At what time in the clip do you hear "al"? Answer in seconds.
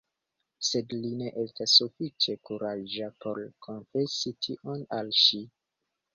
5.03-5.15